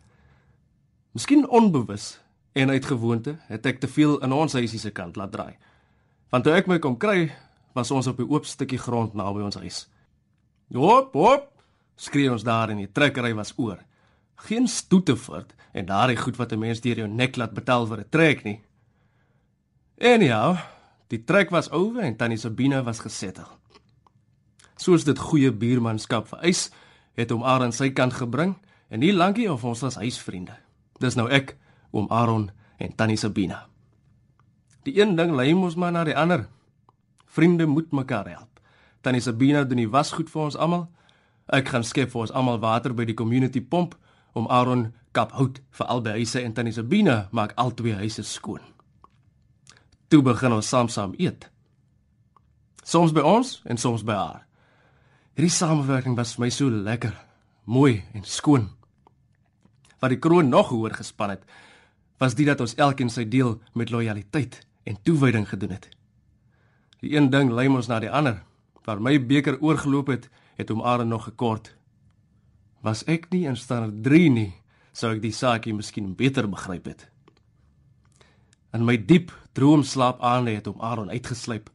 Miskien 1.14 1.46
onbewus 1.48 2.18
en 2.52 2.70
uit 2.70 2.84
gewoonte 2.84 3.36
het 3.46 3.66
ek 3.66 3.78
te 3.80 3.88
veel 3.88 4.18
in 4.26 4.34
ons 4.34 4.56
huisie 4.58 4.80
se 4.82 4.90
kant 4.90 5.16
laat 5.16 5.32
draai. 5.32 5.54
Want 6.34 6.44
toe 6.44 6.56
ek 6.58 6.66
my 6.66 6.80
kom 6.82 6.98
kry, 6.98 7.30
was 7.78 7.90
ons 7.94 8.10
op 8.10 8.18
'n 8.18 8.26
oop 8.26 8.44
stukkie 8.44 8.78
grond 8.78 9.14
naby 9.14 9.46
ons 9.46 9.56
huis. 9.62 9.86
Hop, 10.74 11.14
hop, 11.14 11.52
skree 11.96 12.32
ons 12.32 12.42
daar 12.42 12.70
en 12.70 12.76
die 12.76 12.92
trekkery 12.92 13.34
was 13.34 13.54
oor. 13.56 13.78
Geen 14.36 14.68
stoete 14.68 15.16
voort 15.16 15.54
en 15.72 15.86
daardie 15.86 16.16
goed 16.16 16.36
wat 16.36 16.52
'n 16.52 16.58
mens 16.58 16.80
deur 16.80 16.96
jou 16.96 17.08
nek 17.08 17.36
laat 17.36 17.54
betaal 17.54 17.86
vir 17.86 17.98
'n 17.98 18.08
trek 18.10 18.44
nie. 18.44 18.60
En 19.98 20.20
ja, 20.20 20.66
die 21.08 21.24
trek 21.24 21.50
was 21.50 21.72
oor 21.72 22.00
en 22.00 22.16
tannie 22.16 22.38
Sabina 22.38 22.82
was 22.82 23.00
gesettel 23.00 23.56
soos 24.76 25.06
dit 25.08 25.18
goeie 25.18 25.50
buurmanskap 25.52 26.28
vereis, 26.30 26.68
het 27.16 27.32
hom 27.32 27.44
Aaron 27.44 27.72
sy 27.72 27.90
kant 27.96 28.16
gebring 28.18 28.54
en 28.92 29.02
nie 29.02 29.12
lankie 29.14 29.48
of 29.50 29.64
ons 29.64 29.82
was 29.84 29.98
huisvriende. 30.00 30.54
Dis 31.00 31.16
nou 31.16 31.26
ek, 31.32 31.56
oom 31.96 32.08
Aaron 32.12 32.50
en 32.78 32.92
tannie 32.96 33.18
Sabina. 33.20 33.64
Die 34.86 34.94
een 35.00 35.16
ding 35.18 35.34
lei 35.34 35.52
mos 35.56 35.76
maar 35.76 35.92
na 35.92 36.04
die 36.06 36.16
ander. 36.16 36.46
Vriende 37.26 37.66
moet 37.66 37.90
mekaar 37.92 38.28
help. 38.30 38.60
Tannie 39.02 39.24
Sabina 39.24 39.64
doen 39.64 39.80
die 39.80 39.90
wasgoed 39.90 40.30
vir 40.30 40.42
ons 40.46 40.56
almal. 40.56 40.86
Ek 41.52 41.68
gaan 41.72 41.84
skep 41.84 42.12
vir 42.12 42.26
ons 42.26 42.34
almal 42.34 42.60
water 42.62 42.94
by 42.94 43.06
die 43.08 43.16
community 43.16 43.60
pomp 43.60 43.96
om 44.36 44.48
Aaron 44.52 44.90
kap 45.16 45.32
hout 45.32 45.60
vir 45.78 45.88
albei 45.88 46.18
huise 46.20 46.42
en 46.42 46.54
tannie 46.54 46.74
Sabina 46.76 47.28
maak 47.32 47.54
al 47.56 47.72
twee 47.74 47.96
huise 47.96 48.24
skoon. 48.24 48.60
Toe 50.12 50.22
begin 50.22 50.52
ons 50.52 50.68
saam 50.68 50.90
saam 50.92 51.14
eet. 51.18 51.48
Soms 52.84 53.14
by 53.16 53.24
ons 53.24 53.60
en 53.66 53.80
soms 53.80 54.04
by 54.06 54.14
haar. 54.14 54.42
Hierdie 55.36 55.52
samewerking 55.52 56.16
was 56.16 56.36
vir 56.36 56.46
my 56.46 56.50
so 56.52 56.70
lekker, 56.70 57.12
mooi 57.64 58.04
en 58.14 58.24
skoon. 58.24 58.70
Wat 60.00 60.12
die 60.12 60.20
kroon 60.20 60.48
nog 60.52 60.70
hoër 60.70 60.94
gespan 61.00 61.34
het, 61.34 61.42
was 62.20 62.36
dit 62.36 62.48
dat 62.48 62.60
ons 62.64 62.76
elkeen 62.80 63.12
sy 63.12 63.26
deel 63.28 63.58
met 63.74 63.90
lojaliteit 63.92 64.62
en 64.84 64.96
toewyding 65.02 65.48
gedoen 65.48 65.74
het. 65.76 65.90
Die 67.04 67.16
een 67.16 67.28
ding 67.30 67.52
lei 67.52 67.68
ons 67.68 67.88
na 67.88 68.00
die 68.00 68.10
ander. 68.10 68.42
Waar 68.86 69.02
my 69.02 69.18
beker 69.20 69.58
oorgeloop 69.60 70.08
het, 70.12 70.28
het 70.56 70.70
hom 70.72 70.80
are 70.80 71.04
nog 71.04 71.26
gekort. 71.28 71.75
Was 72.86 73.02
ek 73.10 73.32
nie 73.34 73.48
in 73.50 73.56
standaard 73.58 73.98
3 74.04 74.30
nie, 74.30 74.52
sou 74.94 75.10
ek 75.10 75.22
die 75.24 75.34
saakie 75.34 75.74
miskien 75.74 76.12
beter 76.14 76.46
begryp 76.46 76.86
het. 76.86 77.08
In 78.76 78.84
my 78.86 78.94
diep 78.94 79.32
droomslaap 79.58 80.20
aan 80.22 80.46
het 80.46 80.68
hom 80.70 80.78
Aaron 80.84 81.10
uitgeslyp. 81.10 81.72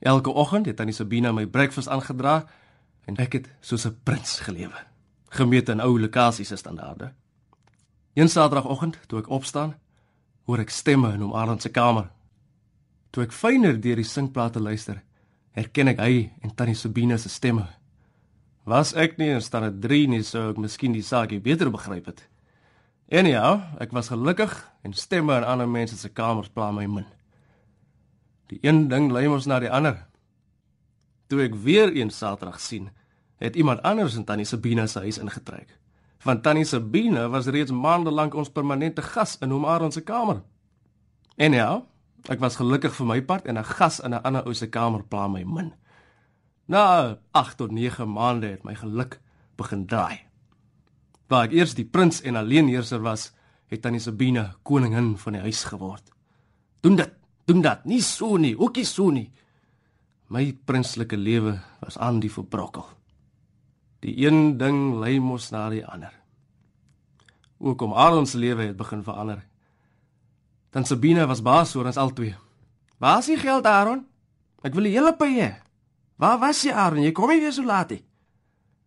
Elke 0.00 0.32
oggend 0.32 0.70
het 0.70 0.78
tannie 0.78 0.94
Sabina 0.96 1.34
my 1.36 1.44
breakfast 1.46 1.90
aangedra 1.92 2.46
en 3.04 3.18
ek 3.20 3.32
het 3.36 3.50
soos 3.60 3.84
'n 3.86 3.96
prins 4.04 4.40
gelewe, 4.40 4.78
gemeet 5.28 5.68
in 5.68 5.80
ou 5.80 5.98
lokasies 6.00 6.48
se 6.48 6.56
standaarde. 6.56 7.12
Een 8.14 8.28
Saterdagoggend, 8.28 8.98
toe 9.06 9.18
ek 9.18 9.30
opstaan, 9.30 9.76
hoor 10.44 10.58
ek 10.58 10.70
stemme 10.70 11.12
in 11.12 11.20
hom 11.20 11.34
Arend 11.34 11.62
se 11.62 11.68
kamer. 11.68 12.10
Toe 13.10 13.22
ek 13.22 13.32
fyner 13.32 13.80
deur 13.80 13.96
die 13.96 14.04
sinkplate 14.04 14.60
luister, 14.60 15.02
herken 15.52 15.88
ek 15.88 15.98
hy 15.98 16.32
en 16.42 16.54
tannie 16.54 16.74
Sabina 16.74 17.16
se 17.16 17.28
stemme. 17.28 17.77
Was 18.68 18.90
ek 18.92 19.16
nie 19.16 19.30
in 19.32 19.40
standaard 19.40 19.78
3 19.80 20.08
nie, 20.12 20.24
sou 20.26 20.50
ek 20.50 20.58
miskien 20.60 20.92
die 20.92 21.04
saakie 21.04 21.40
beter 21.40 21.70
begryp 21.72 22.10
het. 22.10 22.18
En 23.08 23.24
ja, 23.24 23.72
ek 23.80 23.94
was 23.96 24.10
gelukkig 24.12 24.52
en 24.84 24.92
stemme 24.92 25.38
in 25.40 25.46
ander 25.48 25.68
mense 25.68 25.96
se 25.96 26.10
kamers 26.12 26.50
pla 26.52 26.68
my 26.76 26.84
min. 26.84 27.06
Die 28.52 28.60
een 28.60 28.90
ding 28.92 29.08
lei 29.12 29.24
ons 29.28 29.48
na 29.48 29.56
die 29.64 29.72
ander. 29.72 30.02
Toe 31.32 31.46
ek 31.46 31.56
weer 31.64 31.94
een 31.96 32.12
Saterdag 32.12 32.60
sien, 32.60 32.90
het 33.40 33.56
iemand 33.56 33.80
anders 33.88 34.18
in 34.20 34.28
Tannie 34.28 34.44
Sabina 34.48 34.84
se 34.86 35.00
huis 35.00 35.20
ingetrek. 35.22 35.72
Want 36.26 36.44
Tannie 36.44 36.68
Sabina 36.68 37.28
was 37.32 37.48
reeds 37.48 37.72
maande 37.72 38.12
lank 38.12 38.36
ons 38.36 38.52
permanente 38.52 39.02
gas 39.02 39.38
in 39.40 39.54
hom 39.54 39.64
Aaron 39.64 39.92
se 39.92 40.04
kamer. 40.04 40.42
En 41.40 41.56
ja, 41.56 41.70
ek 42.28 42.40
was 42.44 42.60
gelukkig 42.60 42.92
vir 43.00 43.06
my 43.06 43.20
part 43.22 43.46
en 43.48 43.56
'n 43.56 43.64
gas 43.64 44.00
in 44.00 44.12
'n 44.12 44.24
ander 44.24 44.44
ou 44.44 44.52
se 44.52 44.68
kamer 44.68 45.02
pla 45.08 45.28
my 45.28 45.44
min. 45.44 45.72
Na 46.68 47.16
8 47.32 47.56
tot 47.56 47.72
9 47.72 48.04
maande 48.12 48.50
het 48.52 48.64
my 48.64 48.74
geluk 48.76 49.16
begin 49.56 49.86
draai. 49.88 50.20
Waar 51.28 51.48
ek 51.48 51.54
eers 51.56 51.72
die 51.76 51.86
prins 51.88 52.20
en 52.20 52.36
alleenheerser 52.36 53.00
was, 53.00 53.30
het 53.72 53.80
tannie 53.84 54.00
Sabina 54.00 54.50
koningin 54.68 55.14
van 55.20 55.36
die 55.36 55.44
huis 55.44 55.64
geword. 55.68 56.12
Doen 56.84 56.98
dit, 57.00 57.14
doen 57.48 57.62
dat, 57.64 57.84
nie 57.88 58.02
so 58.04 58.36
nie, 58.36 58.52
ookie 58.56 58.84
so 58.84 59.08
nie. 59.12 59.30
My 60.28 60.52
prinslike 60.68 61.16
lewe 61.16 61.56
was 61.80 61.96
aan 61.96 62.20
die 62.20 62.32
verbrokkel. 62.32 62.84
Die 64.04 64.14
een 64.26 64.58
ding 64.60 64.98
lei 65.00 65.16
mos 65.24 65.48
na 65.50 65.70
die 65.72 65.84
ander. 65.86 66.12
Ook 67.58 67.80
om 67.82 67.96
Aaron 67.96 68.28
se 68.28 68.38
lewe 68.38 68.68
het 68.68 68.76
begin 68.76 69.02
verander. 69.02 69.40
Dan 70.70 70.84
Sabina 70.84 71.26
was 71.26 71.42
baas 71.42 71.72
oor 71.74 71.88
ons 71.88 71.96
albei. 71.96 72.34
Waar 73.00 73.18
is 73.18 73.32
die 73.32 73.40
geld, 73.40 73.66
Aaron? 73.66 74.04
Ek 74.62 74.76
wil 74.76 74.84
die 74.84 74.94
hele 74.94 75.14
paai 75.16 75.32
hê. 75.40 75.50
Waar 76.18 76.38
was 76.42 76.64
jy, 76.66 76.72
Aaron? 76.74 77.04
Jy 77.06 77.12
kom 77.14 77.30
nie 77.30 77.40
weer 77.40 77.54
so 77.54 77.64
laat 77.64 77.94
nie. 77.94 78.02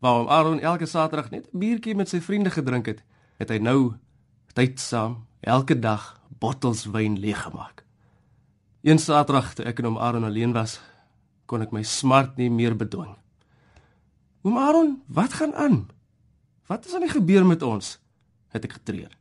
Waarom 0.04 0.28
Aaron 0.28 0.60
elke 0.60 0.86
Saterdag 0.86 1.32
net 1.32 1.48
'n 1.48 1.60
biertjie 1.60 1.96
met 1.96 2.10
sy 2.10 2.20
vriende 2.20 2.52
gedrink 2.52 2.86
het, 2.86 3.04
het 3.40 3.50
hy 3.50 3.58
nou 3.58 3.96
tyd 4.54 4.80
saam 4.80 5.28
elke 5.40 5.80
dag 5.80 6.20
bottels 6.40 6.86
wyn 6.86 7.20
leeggemaak. 7.20 7.86
Een 8.82 9.00
Saterdag 9.00 9.54
toe 9.54 9.66
ek 9.66 9.80
en 9.80 9.86
hom 9.86 9.98
Aaron 9.98 10.24
alleen 10.24 10.54
was, 10.54 10.82
kon 11.46 11.62
ek 11.62 11.72
my 11.72 11.84
smart 11.84 12.38
nie 12.38 12.50
meer 12.50 12.76
bedwing. 12.76 13.16
Oom 14.44 14.58
Aaron, 14.58 15.02
wat 15.08 15.34
gaan 15.34 15.54
aan? 15.54 15.90
Wat 16.68 16.86
is 16.86 16.94
aan 16.94 17.02
die 17.02 17.10
gebeur 17.10 17.46
met 17.46 17.62
ons? 17.64 18.02
het 18.52 18.66
ek 18.68 18.78
getreur. 18.80 19.12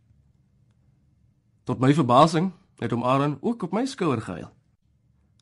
Tot 1.69 1.79
my 1.83 1.93
verbasing 1.95 2.51
het 2.83 2.91
hom 2.95 3.05
Aaron 3.07 3.39
ook 3.41 3.63
op 3.69 3.75
my 3.77 3.85
skouer 3.87 4.23
gehuil. 4.25 4.51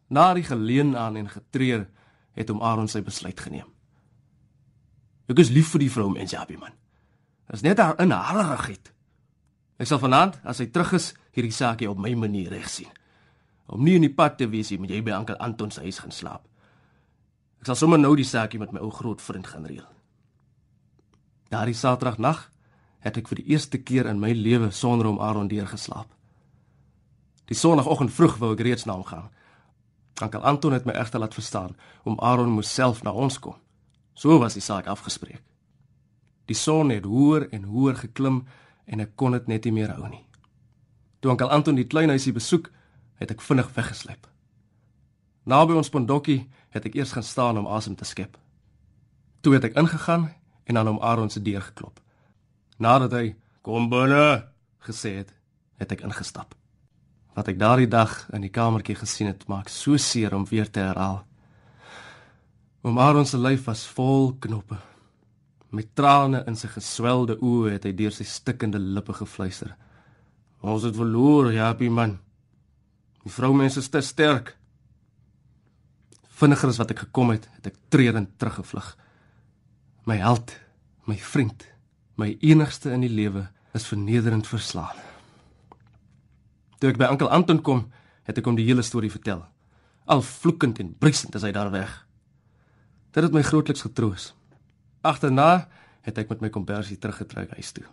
Na 0.08 0.32
die 0.36 0.44
geleen 0.44 0.96
aan 0.96 1.16
en 1.16 1.28
getreur 1.28 1.86
het 2.38 2.52
hom 2.52 2.62
Aaron 2.62 2.88
sy 2.90 3.02
besluit 3.04 3.40
geneem. 3.40 3.66
Ek 5.28 5.42
is 5.42 5.50
lief 5.52 5.74
vir 5.74 5.84
die 5.84 5.92
vrou 5.92 6.08
mens, 6.12 6.32
Jabie 6.32 6.58
man. 6.58 6.72
Dit 7.48 7.60
is 7.60 7.64
net 7.66 7.80
haar 7.82 7.98
inhalerigheid. 8.00 8.92
Ek 9.78 9.90
sal 9.90 10.00
vanaand 10.02 10.38
as 10.48 10.62
hy 10.62 10.68
terug 10.72 10.94
is 10.98 11.12
hierdie 11.36 11.54
saakie 11.54 11.88
op 11.90 12.00
my 12.00 12.14
manier 12.18 12.50
reg 12.52 12.68
sien. 12.70 12.90
Om 13.68 13.84
nie 13.84 13.98
in 13.98 14.06
die 14.06 14.14
pad 14.14 14.38
te 14.38 14.48
wees 14.48 14.70
nie, 14.72 14.78
moet 14.80 14.94
jy 14.94 15.02
by 15.04 15.14
Ankel 15.18 15.36
Anton 15.44 15.72
se 15.74 15.84
huis 15.84 16.00
gaan 16.00 16.14
slaap. 16.14 16.46
Ek 17.60 17.68
sal 17.68 17.76
sommer 17.76 18.00
nou 18.00 18.14
die 18.16 18.26
saakie 18.26 18.60
met 18.60 18.72
my 18.72 18.80
ou 18.80 18.90
groot 18.94 19.20
vriend 19.22 19.50
gaan 19.50 19.66
reël. 19.68 19.86
Daardie 21.52 21.76
Saterdagnag 21.76 22.46
het 23.04 23.18
ek 23.20 23.28
vir 23.30 23.42
die 23.42 23.52
eerste 23.54 23.80
keer 23.80 24.08
in 24.08 24.20
my 24.20 24.32
lewe 24.36 24.70
sonder 24.74 25.10
om 25.10 25.20
Aaron 25.20 25.50
deur 25.50 25.68
geslaap. 25.68 26.08
Die 27.48 27.56
sonoggend 27.56 28.12
vroeg 28.12 28.36
wou 28.40 28.52
ek 28.56 28.64
reeds 28.64 28.84
na 28.84 28.96
hom 28.98 29.06
gaan. 29.08 29.28
Ankel 30.20 30.42
Anton 30.42 30.72
het 30.72 30.84
my 30.84 30.92
egter 30.92 31.20
laat 31.20 31.34
verstaan 31.34 31.76
om 32.02 32.18
Aaron 32.18 32.50
moes 32.50 32.74
self 32.74 33.02
na 33.02 33.12
ons 33.12 33.38
kom. 33.38 33.56
So 34.14 34.38
was 34.38 34.56
die 34.58 34.62
saak 34.62 34.86
afgespreek. 34.86 35.42
Die 36.48 36.56
son 36.56 36.90
het 36.90 37.04
hoër 37.04 37.48
en 37.52 37.68
hoër 37.68 37.96
geklim 37.96 38.46
en 38.86 39.00
ek 39.04 39.14
kon 39.16 39.36
dit 39.36 39.46
net 39.46 39.64
nie 39.64 39.72
meer 39.72 39.92
hou 39.94 40.08
nie. 40.08 40.24
Toe 41.20 41.30
Ankel 41.30 41.50
Anton 41.50 41.76
die 41.78 41.86
kleinhuisie 41.86 42.32
besoek, 42.32 42.70
het 43.18 43.30
ek 43.34 43.42
vinnig 43.42 43.68
weggesluip. 43.74 44.26
Naby 45.48 45.74
ons 45.78 45.90
pondokkie 45.90 46.44
het 46.74 46.86
ek 46.86 46.98
eers 46.98 47.14
gaan 47.16 47.26
staan 47.26 47.58
om 47.58 47.66
asem 47.66 47.96
te 47.98 48.06
skep. 48.06 48.36
Toe 49.42 49.54
het 49.56 49.66
ek 49.70 49.78
ingegaan 49.80 50.28
en 50.68 50.78
aan 50.78 50.90
hom 50.92 51.02
Aaron 51.02 51.30
se 51.30 51.42
deur 51.42 51.62
geklop. 51.62 52.00
Nadat 52.78 53.12
hy 53.12 53.36
"Kom 53.62 53.88
binne" 53.88 54.48
gesê 54.78 55.16
het, 55.18 55.34
het 55.76 55.92
ek 55.92 56.00
ingestap. 56.00 56.54
Wat 57.38 57.46
ek 57.52 57.58
daardie 57.60 57.86
dag 57.86 58.24
in 58.34 58.42
die 58.42 58.50
kamertjie 58.50 58.96
gesien 58.98 59.28
het, 59.30 59.44
maak 59.46 59.68
so 59.70 59.94
seer 60.02 60.34
om 60.34 60.42
weer 60.50 60.66
te 60.66 60.82
herhaal. 60.82 61.20
Oom 62.82 62.98
Aaron 62.98 63.28
se 63.30 63.38
lyf 63.38 63.68
was 63.68 63.84
vol 63.94 64.32
knoppe. 64.42 64.74
Met 65.70 65.92
trane 65.94 66.40
in 66.50 66.58
sy 66.58 66.66
geswelde 66.72 67.36
oë 67.38 67.76
het 67.76 67.86
hy 67.86 67.92
deur 67.94 68.16
sy 68.16 68.26
stikkende 68.26 68.80
lippe 68.82 69.14
gefluister. 69.14 69.76
Ons 70.66 70.88
het 70.88 70.98
verloor, 70.98 71.52
Japie 71.54 71.92
man. 71.94 72.16
Die 73.22 73.30
vroumense 73.30 73.84
is 73.84 73.92
te 73.92 74.02
sterk. 74.02 74.56
Vinniger 76.40 76.72
as 76.72 76.80
wat 76.82 76.90
ek 76.90 77.04
gekom 77.06 77.36
het, 77.36 77.46
het 77.60 77.70
ek 77.70 77.78
treurend 77.94 78.34
teruggevlug. 78.42 78.96
My 80.10 80.18
held, 80.18 80.56
my 81.06 81.20
vriend, 81.22 81.68
my 82.18 82.32
enigste 82.40 82.90
in 82.96 83.06
die 83.06 83.14
lewe 83.14 83.46
is 83.78 83.86
vernederend 83.86 84.50
verslaan. 84.50 85.07
Toe 86.78 86.92
ek 86.92 86.98
by 86.98 87.10
oom 87.10 87.30
Anton 87.30 87.62
kom, 87.62 87.86
het 88.28 88.38
ek 88.38 88.46
hom 88.46 88.56
die 88.58 88.66
hele 88.66 88.84
storie 88.86 89.10
vertel. 89.10 89.42
Al 90.06 90.22
vloekend 90.22 90.78
en 90.78 90.94
briesend 90.94 91.34
is 91.34 91.44
hy 91.44 91.52
daar 91.52 91.70
weg. 91.74 91.90
Dit 93.12 93.24
het 93.24 93.34
my 93.34 93.42
grootliks 93.42 93.82
getroos. 93.82 94.32
Agterna 95.02 95.68
het 96.06 96.18
ek 96.18 96.30
met 96.32 96.44
my 96.44 96.50
kompersie 96.52 96.98
teruggetrek 97.00 97.54
huis 97.56 97.72
toe. 97.72 97.84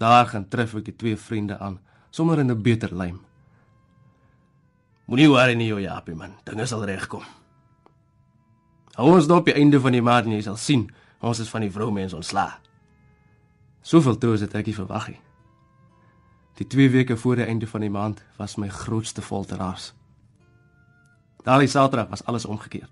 Daar 0.00 0.26
gaan 0.30 0.48
tref 0.48 0.74
ek 0.76 0.88
die 0.90 0.96
twee 0.96 1.16
vriende 1.16 1.58
aan, 1.58 1.80
sommer 2.10 2.38
in 2.38 2.50
'n 2.50 2.62
beter 2.62 2.94
lyn. 2.94 3.18
Moenie 5.06 5.28
worry 5.28 5.54
nie, 5.54 5.68
jou 5.68 5.80
Japie 5.80 6.14
man, 6.14 6.34
dinge 6.44 6.66
sal 6.66 6.84
regkom. 6.84 7.22
Hou 8.96 9.12
ons 9.12 9.26
dop 9.26 9.44
die 9.44 9.54
einde 9.54 9.80
van 9.80 9.92
die 9.92 10.02
maand 10.02 10.26
en 10.26 10.32
jy 10.32 10.42
sal 10.42 10.56
sien, 10.56 10.90
ons 11.20 11.38
is 11.38 11.48
van 11.48 11.60
die 11.60 11.70
vroumense 11.70 12.16
ontslaa. 12.16 12.58
Soveel 13.82 14.18
troos 14.18 14.40
het 14.40 14.54
ek 14.54 14.66
nie 14.66 14.74
verwag 14.74 15.08
nie. 15.08 15.20
Die 16.56 16.66
2 16.66 16.90
weke 16.90 17.16
voor 17.16 17.36
die 17.36 17.44
einde 17.44 17.66
van 17.66 17.80
die 17.80 17.90
maand 17.90 18.22
was 18.36 18.56
my 18.56 18.68
grootste 18.68 19.22
folteraars. 19.22 19.92
Daardie 21.44 21.68
Saterdag 21.68 22.08
was 22.08 22.24
alles 22.24 22.44
omgekeerd. 22.44 22.90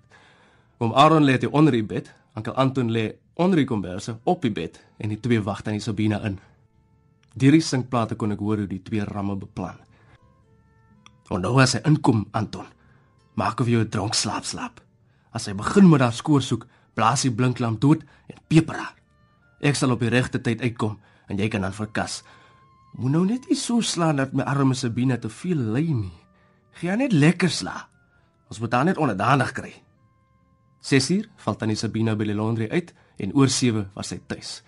Oom 0.77 0.93
Aaron 0.93 1.23
lê 1.23 1.37
te 1.37 1.49
onder 1.51 1.73
die 1.73 1.83
bed, 1.83 2.13
Ankel 2.33 2.53
Anton 2.53 2.91
lê 2.91 3.15
onder 3.33 3.57
die 3.57 3.65
komberse 3.65 4.19
op 4.23 4.41
die 4.41 4.51
bed 4.51 4.77
en 4.97 5.09
die 5.09 5.19
twee 5.19 5.41
wag 5.41 5.61
tannie 5.61 5.81
Sabina 5.81 6.21
in. 6.27 6.37
Deur 7.33 7.57
die 7.57 7.63
sinkplate 7.63 8.15
kon 8.15 8.31
ek 8.35 8.43
hoor 8.43 8.61
hoe 8.61 8.69
die 8.69 8.81
twee 8.83 9.03
ramme 9.03 9.35
beplan. 9.35 9.81
En 11.33 11.41
nou 11.41 11.57
as 11.61 11.73
hy 11.73 11.81
inkom, 11.89 12.27
Anton, 12.31 12.67
maak 13.33 13.59
of 13.59 13.67
jy 13.67 13.81
'n 13.81 13.89
dronk 13.89 14.13
slaap 14.13 14.45
slaap. 14.45 14.81
As 15.33 15.47
hy 15.47 15.53
begin 15.53 15.89
met 15.89 16.01
haar 16.01 16.13
skoor 16.13 16.41
soek, 16.41 16.67
blaas 16.93 17.23
hy 17.23 17.29
blinklamp 17.29 17.81
dood 17.81 18.03
en 18.27 18.37
peper 18.47 18.75
haar. 18.75 18.95
Ek 19.59 19.75
sal 19.75 19.91
op 19.91 19.99
die 19.99 20.09
regte 20.09 20.41
tyd 20.41 20.61
uitkom 20.61 20.99
en 21.27 21.37
jy 21.37 21.47
kan 21.49 21.61
dan 21.61 21.73
verkas. 21.73 22.23
Moet 22.95 23.11
nou 23.11 23.25
net 23.27 23.49
nie 23.49 23.57
so 23.59 23.83
slaan 23.83 24.21
dat 24.21 24.31
my 24.33 24.45
arme 24.47 24.75
Sabina 24.75 25.17
te 25.19 25.29
veel 25.29 25.59
ly 25.75 25.83
nie. 25.91 26.13
Gaan 26.79 27.01
net 27.03 27.11
lekker 27.11 27.51
slaap. 27.51 27.91
Ons 28.47 28.61
moet 28.61 28.73
haar 28.73 28.85
net 28.87 28.99
onderdanig 29.01 29.51
kry. 29.57 29.73
6uur 30.85 31.25
val 31.41 31.57
tannie 31.57 31.77
Sabina 31.79 32.13
by 32.15 32.27
die 32.29 32.35
laundry 32.37 32.67
uit 32.69 32.93
en 33.19 33.33
oor 33.33 33.49
7 33.49 33.87
was 33.95 34.11
sy 34.13 34.19
tuis. 34.29 34.59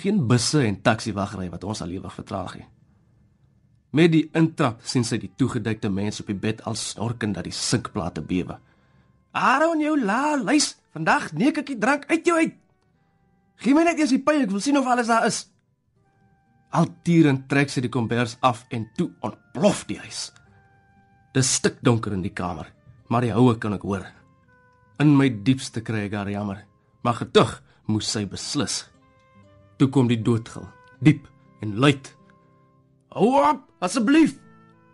Geen 0.00 0.22
busse 0.28 0.62
en 0.64 0.80
taxi 0.82 1.12
wagry 1.16 1.50
wat 1.52 1.64
ons 1.64 1.82
al 1.84 1.92
ewig 1.92 2.14
vertraag 2.16 2.56
nie. 2.58 2.68
Met 3.96 4.12
die 4.12 4.24
intrap 4.36 4.80
sien 4.84 5.04
sy 5.06 5.18
die 5.20 5.30
toegedekte 5.38 5.90
mens 5.92 6.20
op 6.20 6.30
die 6.32 6.38
bed 6.40 6.64
al 6.66 6.76
snorkend 6.76 7.36
dat 7.36 7.46
die 7.46 7.54
sinkplate 7.54 8.22
bewe. 8.22 8.58
"Aaron, 9.32 9.80
jou 9.80 10.00
la, 10.00 10.36
luis, 10.36 10.76
vandag 10.92 11.32
neek 11.32 11.58
ek 11.58 11.66
die 11.66 11.78
drank 11.78 12.06
uit 12.10 12.26
jou 12.26 12.36
uit. 12.36 12.54
Gee 13.56 13.74
my 13.74 13.84
net 13.84 13.98
eers 13.98 14.10
die 14.10 14.22
pyl, 14.22 14.42
ek 14.42 14.50
wil 14.50 14.60
sien 14.60 14.78
of 14.78 14.86
alles 14.86 15.06
daar 15.06 15.26
is." 15.26 15.55
Altierend 16.76 17.46
trek 17.48 17.70
sy 17.72 17.80
die 17.80 17.92
kombers 17.92 18.34
af 18.44 18.66
en 18.74 18.82
toe 18.98 19.06
ontplof 19.24 19.86
die 19.88 19.96
huis. 19.96 20.26
Dis 21.32 21.54
stik 21.56 21.78
donker 21.80 22.12
in 22.12 22.24
die 22.24 22.34
kamer, 22.36 22.68
maar 23.08 23.24
die 23.24 23.32
houe 23.32 23.54
kan 23.60 23.72
ek 23.76 23.86
hoor. 23.86 24.04
In 25.00 25.14
my 25.16 25.30
diepste 25.46 25.80
kry 25.84 26.02
ek 26.04 26.16
haar 26.18 26.28
jammer, 26.28 26.58
maar 27.00 27.16
getug 27.16 27.54
moes 27.88 28.10
sy 28.12 28.26
beslis. 28.28 28.82
Toe 29.80 29.88
kom 29.92 30.10
die 30.10 30.20
doodgil, 30.20 30.66
diep 31.00 31.24
en 31.64 31.78
luid. 31.80 32.10
Hou 33.16 33.30
op, 33.40 33.62
asseblief. 33.80 34.36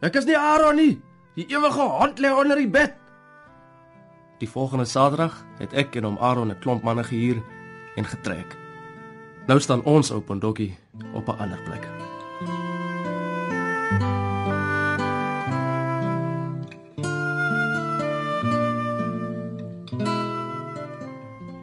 Ek 0.07 0.21
is 0.21 0.29
nie 0.29 0.38
Aaron 0.38 0.79
nie. 0.79 0.95
Die 1.35 1.49
ewige 1.51 1.88
hond 1.97 2.23
lê 2.23 2.31
onder 2.31 2.62
die 2.62 2.71
bed. 2.71 2.95
Die 4.38 4.51
volgende 4.51 4.87
Saterdag 4.87 5.35
het 5.59 5.75
ek 5.75 5.99
en 5.99 6.12
hom 6.12 6.18
Aaron 6.18 6.51
'n 6.51 6.61
klomp 6.62 6.83
manne 6.83 7.03
gehuur 7.03 7.42
en 7.97 8.05
getrek. 8.05 8.57
Nou 9.47 9.59
staan 9.59 9.83
ons 9.83 10.11
op 10.11 10.27
Pondokkie 10.27 10.77
op 11.12 11.28
'n 11.28 11.38
ander 11.38 11.62
plek. 11.62 11.88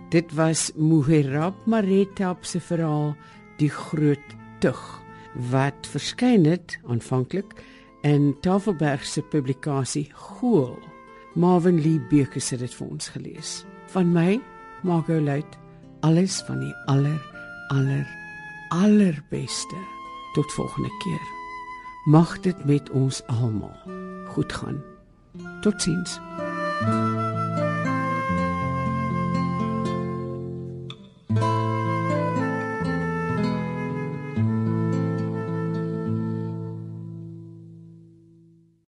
Dit 0.09 0.33
was 0.33 0.71
Muherab 0.75 1.65
Maretap 1.65 2.45
se 2.45 2.59
verhaal 2.59 3.15
Die 3.57 3.69
Groot 3.69 4.35
Tug 4.59 5.01
wat 5.49 5.87
verskyn 5.87 6.45
het 6.45 6.79
aanvanklik 6.87 7.53
in 8.01 8.35
Tafelberg 8.41 9.05
se 9.05 9.21
publikasie 9.21 10.09
Gool. 10.13 10.79
Marvin 11.33 11.81
Lee 11.81 12.01
Bekes 12.09 12.49
het 12.49 12.59
dit 12.59 12.73
vir 12.73 12.87
ons 12.87 13.07
gelees. 13.07 13.65
Van 13.93 14.11
my, 14.11 14.39
Margot 14.81 15.21
Luit, 15.21 15.57
alles 15.99 16.41
van 16.47 16.59
die 16.59 16.73
aller 16.85 17.21
aller 17.69 18.18
allerbeste. 18.69 19.75
Tot 20.34 20.53
volgende 20.53 20.89
keer. 20.97 21.27
Mag 22.05 22.39
dit 22.39 22.65
met 22.65 22.89
ons 22.89 23.25
almal 23.25 23.75
goed 24.27 24.53
gaan. 24.53 24.84
Totsiens. 25.62 26.19
thank 26.79 27.34
you 27.34 27.38